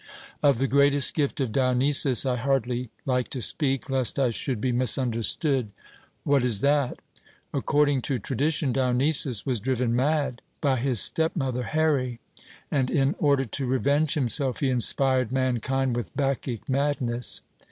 Of 0.41 0.57
the 0.57 0.65
greatest 0.67 1.13
gift 1.13 1.39
of 1.41 1.51
Dionysus 1.51 2.25
I 2.25 2.35
hardly 2.37 2.89
like 3.05 3.27
to 3.27 3.39
speak, 3.39 3.87
lest 3.87 4.17
I 4.17 4.31
should 4.31 4.59
be 4.59 4.71
misunderstood. 4.71 5.69
'What 6.23 6.43
is 6.43 6.61
that?' 6.61 6.97
According 7.53 8.01
to 8.09 8.17
tradition 8.17 8.73
Dionysus 8.73 9.45
was 9.45 9.59
driven 9.59 9.95
mad 9.95 10.41
by 10.59 10.77
his 10.77 10.99
stepmother 10.99 11.65
Here, 11.65 12.17
and 12.71 12.89
in 12.89 13.13
order 13.19 13.45
to 13.45 13.67
revenge 13.67 14.15
himself 14.15 14.59
he 14.61 14.71
inspired 14.71 15.31
mankind 15.31 15.95
with 15.95 16.17
Bacchic 16.17 16.67
madness. 16.67 17.41